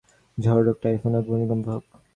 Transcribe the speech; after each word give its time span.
ঝড় 0.37 0.63
হোক, 0.67 0.77
টাইফুন 0.83 1.11
হোক, 1.15 1.25
ভূমিকম্প 1.27 1.65
হোক। 1.73 1.83